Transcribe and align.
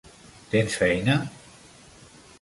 Tens 0.53 0.79
feina? 0.83 1.15